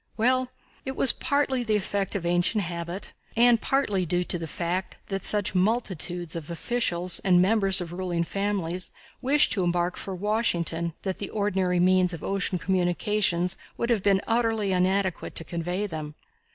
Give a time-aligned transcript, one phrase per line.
[0.17, 0.49] Well,
[0.83, 5.23] it was partly the effect of ancient habit, and partly due to the fact that
[5.23, 8.91] such multitudes of officials and members of ruling families
[9.21, 14.23] wished to embark for Washington that the ordinary means of ocean communications would have been
[14.25, 16.15] utterly inadequate to convey them.